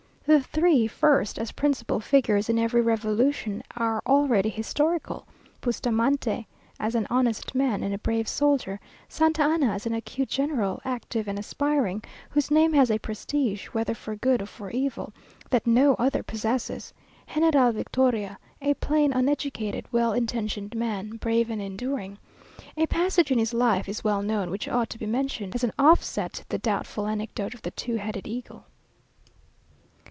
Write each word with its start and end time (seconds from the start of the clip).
The 0.23 0.39
three 0.41 0.87
first, 0.87 1.37
as 1.39 1.51
principal 1.51 1.99
figures 1.99 2.47
in 2.47 2.57
every 2.57 2.79
revolution, 2.79 3.63
are 3.75 4.01
already 4.05 4.47
historical; 4.47 5.27
Bustamante 5.59 6.47
as 6.79 6.95
an 6.95 7.05
honest 7.09 7.53
man 7.53 7.83
and 7.83 7.93
a 7.93 7.97
brave 7.97 8.29
soldier; 8.29 8.79
Santa 9.09 9.41
Anna 9.41 9.71
as 9.73 9.85
an 9.85 9.93
acute 9.93 10.29
general, 10.29 10.79
active 10.85 11.27
and 11.27 11.37
aspiring, 11.37 12.01
whose 12.29 12.49
name 12.49 12.71
has 12.71 12.89
a 12.89 12.99
prestige, 12.99 13.65
whether 13.73 13.93
for 13.93 14.15
good 14.15 14.41
or 14.41 14.45
for 14.45 14.69
evil, 14.69 15.11
that 15.49 15.67
no 15.67 15.95
other 15.95 16.23
possesses; 16.23 16.93
General 17.33 17.73
Victoria, 17.73 18.39
a 18.61 18.73
plain, 18.75 19.11
uneducated, 19.11 19.85
well 19.91 20.13
intentioned 20.13 20.73
man, 20.75 21.17
brave 21.17 21.49
and 21.49 21.61
enduring. 21.61 22.17
A 22.77 22.85
passage 22.87 23.31
in 23.31 23.39
his 23.39 23.53
life 23.53 23.89
is 23.89 24.03
well 24.05 24.21
known, 24.21 24.49
which 24.49 24.69
ought 24.69 24.89
to 24.91 24.99
be 24.99 25.07
mentioned 25.07 25.55
as 25.55 25.65
an 25.65 25.73
offset 25.77 26.31
to 26.33 26.47
the 26.47 26.59
doubtful 26.59 27.05
anecdote 27.05 27.53
of 27.53 27.63
the 27.63 27.71
two 27.71 27.97
headed 27.97 28.25
eagle. 28.27 28.63